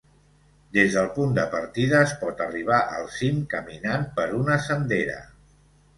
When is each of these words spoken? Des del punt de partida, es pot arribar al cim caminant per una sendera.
Des 0.77 0.95
del 0.99 1.09
punt 1.17 1.35
de 1.35 1.43
partida, 1.51 2.01
es 2.07 2.15
pot 2.23 2.41
arribar 2.47 2.79
al 2.97 3.07
cim 3.19 3.45
caminant 3.55 4.09
per 4.19 4.29
una 4.43 4.61
sendera. 4.71 5.21